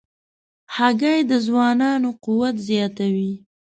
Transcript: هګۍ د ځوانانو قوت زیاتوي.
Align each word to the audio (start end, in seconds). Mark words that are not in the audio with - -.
هګۍ 0.75 1.19
د 1.29 1.31
ځوانانو 1.45 2.09
قوت 2.23 2.55
زیاتوي. 2.67 3.31